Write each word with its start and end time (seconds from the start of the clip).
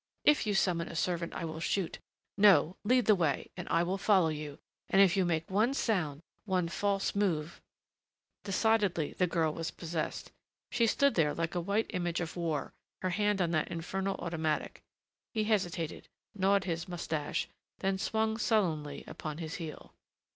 If 0.25 0.47
you 0.47 0.55
summon 0.55 0.87
a 0.87 0.95
servant 0.95 1.33
I 1.35 1.45
will 1.45 1.59
shoot. 1.59 1.99
No, 2.35 2.75
lead 2.83 3.05
the 3.05 3.13
way, 3.13 3.51
and 3.55 3.69
I 3.69 3.83
will 3.83 3.99
follow 3.99 4.29
you. 4.29 4.57
And 4.89 4.99
if 4.99 5.15
you 5.15 5.25
make 5.25 5.47
one 5.47 5.75
sound 5.75 6.21
one 6.45 6.69
false 6.69 7.13
move" 7.13 7.61
Decidedly 8.43 9.13
the 9.13 9.27
girl 9.27 9.53
was 9.53 9.69
possessed. 9.69 10.31
She 10.71 10.87
stood 10.87 11.13
there 11.13 11.35
like 11.35 11.53
a 11.53 11.61
white 11.61 11.85
image 11.91 12.19
of 12.19 12.35
war, 12.35 12.73
her 13.03 13.11
hand 13.11 13.43
on 13.43 13.51
that 13.51 13.67
infernal 13.69 14.15
automatic.... 14.15 14.81
He 15.35 15.43
hesitated, 15.43 16.07
gnawed 16.33 16.63
his 16.63 16.87
mustache, 16.87 17.47
then 17.77 17.99
swung 17.99 18.39
sullenly 18.39 19.03
upon 19.05 19.37
his 19.37 19.57
heel. 19.61 19.93